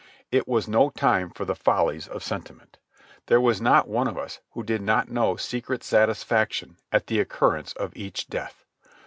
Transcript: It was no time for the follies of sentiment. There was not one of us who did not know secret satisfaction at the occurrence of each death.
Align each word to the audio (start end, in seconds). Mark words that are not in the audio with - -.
It 0.31 0.47
was 0.47 0.67
no 0.67 0.89
time 0.89 1.29
for 1.29 1.45
the 1.45 1.53
follies 1.53 2.07
of 2.07 2.23
sentiment. 2.23 2.79
There 3.27 3.39
was 3.39 3.61
not 3.61 3.87
one 3.87 4.07
of 4.07 4.17
us 4.17 4.39
who 4.53 4.63
did 4.63 4.81
not 4.81 5.09
know 5.11 5.35
secret 5.35 5.83
satisfaction 5.83 6.77
at 6.91 7.05
the 7.05 7.19
occurrence 7.19 7.73
of 7.73 7.95
each 7.95 8.27
death. 8.27 8.65